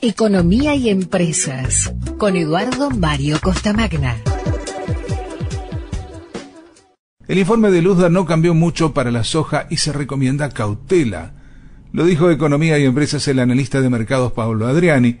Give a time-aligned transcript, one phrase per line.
[0.00, 4.16] Economía y Empresas, con Eduardo Mario Costamagna.
[7.26, 11.34] El informe de Luzda no cambió mucho para la soja y se recomienda cautela.
[11.92, 15.18] Lo dijo Economía y Empresas el analista de mercados Pablo Adriani,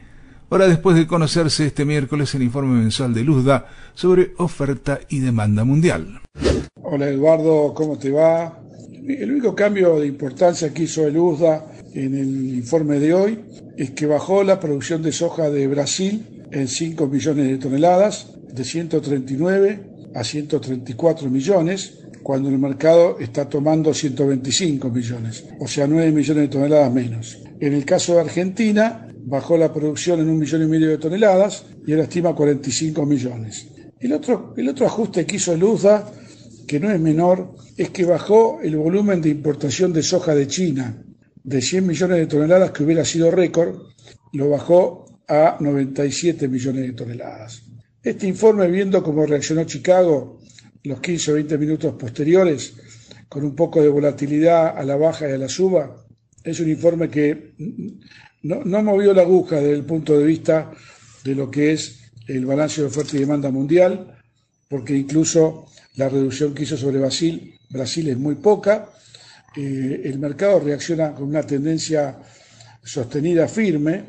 [0.48, 5.64] hora después de conocerse este miércoles el informe mensual de Luzda sobre oferta y demanda
[5.64, 6.20] mundial.
[6.82, 8.58] Hola Eduardo, ¿cómo te va?
[9.06, 11.64] El único cambio de importancia que hizo el USDA
[11.94, 13.38] en el informe de hoy
[13.76, 18.64] es que bajó la producción de soja de Brasil en 5 millones de toneladas, de
[18.64, 19.80] 139
[20.14, 26.48] a 134 millones, cuando el mercado está tomando 125 millones, o sea, 9 millones de
[26.48, 27.38] toneladas menos.
[27.60, 31.64] En el caso de Argentina, bajó la producción en un millón y medio de toneladas
[31.86, 33.68] y ahora estima 45 millones.
[34.00, 36.12] El otro, el otro ajuste que hizo el USDA
[36.66, 41.02] que no es menor, es que bajó el volumen de importación de soja de China
[41.42, 43.76] de 100 millones de toneladas, que hubiera sido récord,
[44.32, 47.62] lo bajó a 97 millones de toneladas.
[48.02, 50.40] Este informe, viendo cómo reaccionó Chicago
[50.84, 52.74] los 15 o 20 minutos posteriores,
[53.28, 56.06] con un poco de volatilidad a la baja y a la suba,
[56.42, 57.54] es un informe que
[58.42, 60.70] no, no movió la aguja desde el punto de vista
[61.24, 64.18] de lo que es el balance de oferta y demanda mundial,
[64.68, 68.88] porque incluso la reducción que hizo sobre Brasil, Brasil es muy poca.
[69.56, 72.18] El mercado reacciona con una tendencia
[72.82, 74.04] sostenida firme,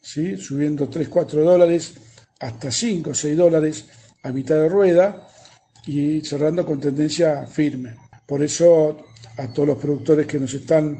[0.00, 0.36] ¿sí?
[0.36, 1.94] subiendo 3, 4 dólares
[2.40, 3.84] hasta 5 o 6 dólares
[4.22, 5.28] a mitad de rueda
[5.86, 7.96] y cerrando con tendencia firme.
[8.26, 9.04] Por eso
[9.36, 10.98] a todos los productores que nos están,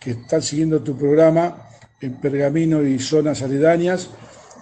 [0.00, 1.68] que están siguiendo tu programa
[2.00, 4.10] en Pergamino y zonas aledañas,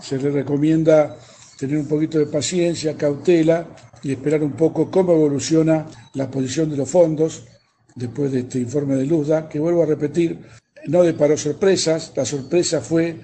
[0.01, 1.17] se les recomienda
[1.59, 3.67] tener un poquito de paciencia, cautela
[4.03, 7.47] y esperar un poco cómo evoluciona la posición de los fondos
[7.95, 10.41] después de este informe de Luzda, que vuelvo a repetir,
[10.87, 13.21] no deparó sorpresas, la sorpresa fue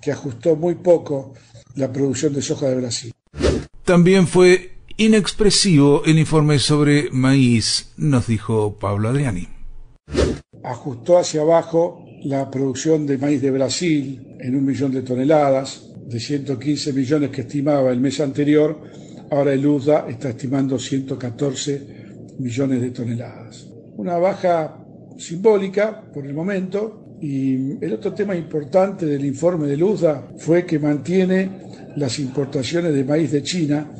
[0.00, 1.34] que ajustó muy poco
[1.74, 3.12] la producción de soja de Brasil.
[3.84, 9.48] También fue inexpresivo el informe sobre maíz, nos dijo Pablo Adriani.
[10.64, 16.20] Ajustó hacia abajo la producción de maíz de Brasil en un millón de toneladas, de
[16.20, 18.80] 115 millones que estimaba el mes anterior,
[19.30, 23.66] ahora el USDA está estimando 114 millones de toneladas.
[23.96, 24.78] Una baja
[25.18, 27.16] simbólica por el momento.
[27.20, 31.48] Y el otro tema importante del informe del USDA fue que mantiene
[31.96, 33.92] las importaciones de maíz de China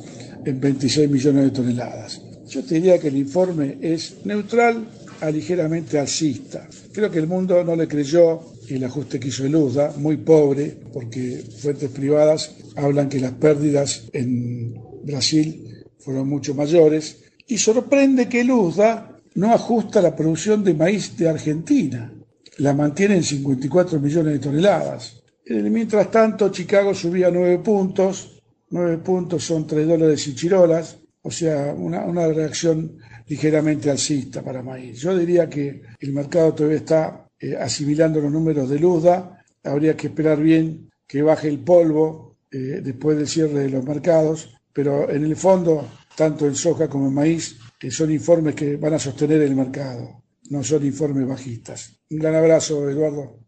[0.45, 2.21] en 26 millones de toneladas.
[2.49, 4.89] Yo te diría que el informe es neutral
[5.21, 6.69] a ligeramente alcista.
[6.93, 9.57] Creo que el mundo no le creyó el ajuste que hizo el
[9.99, 14.75] muy pobre, porque fuentes privadas hablan que las pérdidas en
[15.05, 21.17] Brasil fueron mucho mayores, y sorprende que el USDA no ajusta la producción de maíz
[21.17, 22.13] de Argentina,
[22.59, 25.23] la mantiene en 54 millones de toneladas.
[25.47, 31.75] Mientras tanto, Chicago subía 9 puntos, 9 puntos son 3 dólares y chirolas, o sea,
[31.77, 35.01] una, una reacción ligeramente alcista para maíz.
[35.01, 40.09] Yo diría que el mercado todavía está eh, asimilando los números de Luzda, habría que
[40.09, 45.25] esperar bien que baje el polvo eh, después del cierre de los mercados, pero en
[45.25, 49.43] el fondo, tanto en soja como en maíz, que son informes que van a sostener
[49.43, 52.01] el mercado, no son informes bajistas.
[52.11, 53.39] Un gran abrazo, Eduardo.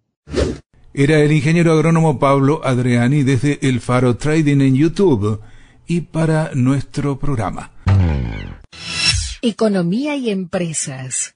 [0.92, 5.40] Era el ingeniero agrónomo Pablo Adriani desde El Faro Trading en YouTube
[5.86, 7.72] y para nuestro programa.
[9.42, 11.34] Economía y empresas